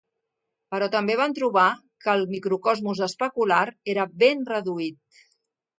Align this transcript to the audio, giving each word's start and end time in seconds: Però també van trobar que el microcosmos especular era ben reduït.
Però 0.75 0.87
també 0.95 1.17
van 1.19 1.35
trobar 1.39 1.67
que 2.05 2.15
el 2.15 2.25
microcosmos 2.33 3.05
especular 3.11 3.63
era 3.95 4.09
ben 4.27 4.45
reduït. 4.57 5.29